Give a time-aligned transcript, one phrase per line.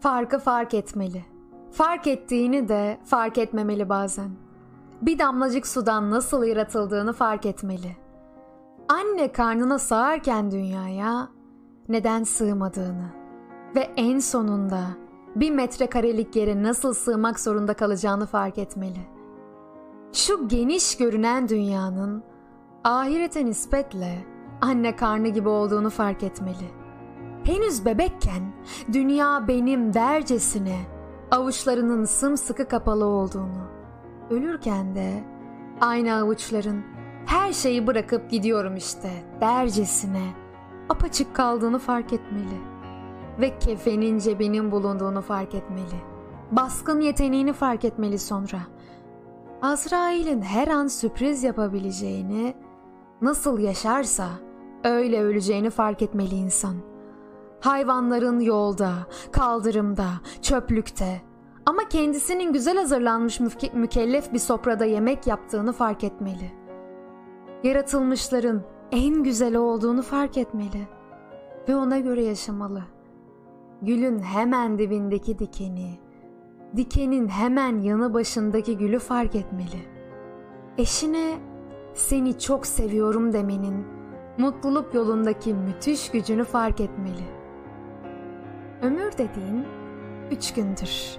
[0.00, 1.24] Farkı fark etmeli.
[1.70, 4.30] Fark ettiğini de fark etmemeli bazen.
[5.02, 7.96] Bir damlacık sudan nasıl yaratıldığını fark etmeli.
[8.88, 11.28] Anne karnına sığarken dünyaya
[11.88, 13.12] neden sığmadığını
[13.76, 14.80] ve en sonunda
[15.36, 19.06] bir metrekarelik yere nasıl sığmak zorunda kalacağını fark etmeli.
[20.12, 22.22] Şu geniş görünen dünyanın
[22.84, 24.24] ahirete nispetle
[24.60, 26.87] anne karnı gibi olduğunu fark etmeli.
[27.48, 28.52] Henüz bebekken
[28.92, 30.76] dünya benim dercesine
[31.30, 33.70] avuçlarının sımsıkı kapalı olduğunu,
[34.30, 35.24] ölürken de
[35.80, 36.84] aynı avuçların
[37.26, 40.32] her şeyi bırakıp gidiyorum işte dercesine
[40.88, 42.58] apaçık kaldığını fark etmeli
[43.40, 46.02] ve kefenin cebinin bulunduğunu fark etmeli.
[46.50, 48.60] Baskın yeteneğini fark etmeli sonra.
[49.62, 52.54] Azrail'in her an sürpriz yapabileceğini,
[53.22, 54.28] nasıl yaşarsa
[54.84, 56.97] öyle öleceğini fark etmeli insan.
[57.60, 58.92] Hayvanların yolda,
[59.32, 60.06] kaldırımda,
[60.42, 61.22] çöplükte
[61.66, 66.52] ama kendisinin güzel hazırlanmış müke- mükellef bir sofrada yemek yaptığını fark etmeli.
[67.64, 70.88] Yaratılmışların en güzeli olduğunu fark etmeli
[71.68, 72.82] ve ona göre yaşamalı.
[73.82, 75.98] Gülün hemen dibindeki dikeni,
[76.76, 79.88] dikenin hemen yanı başındaki gülü fark etmeli.
[80.78, 81.38] Eşine
[81.94, 83.86] seni çok seviyorum demenin
[84.38, 87.37] mutluluk yolundaki müthiş gücünü fark etmeli.
[88.82, 89.66] Ömür dediğin
[90.30, 91.16] üç gündür.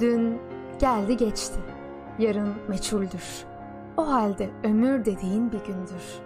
[0.00, 0.40] Dün
[0.78, 1.60] geldi geçti.
[2.18, 3.44] Yarın meçhuldür.
[3.96, 6.20] O halde ömür dediğin bir gündür.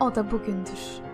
[0.00, 1.09] O da bugündür.''